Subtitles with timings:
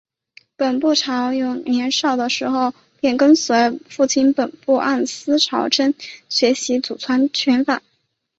[0.55, 5.93] 本部朝勇年少的时候便跟随父亲本部按司朝真
[6.27, 7.83] 学习祖传的拳法。